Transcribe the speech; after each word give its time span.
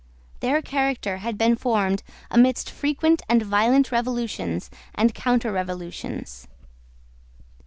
Their 0.39 0.63
character 0.63 1.17
had 1.17 1.37
been 1.37 1.55
formed 1.55 2.01
amidst 2.31 2.71
frequent 2.71 3.21
and 3.29 3.43
violent 3.43 3.91
revolutions 3.91 4.71
and 4.95 5.13
counterrevolutions. 5.13 6.47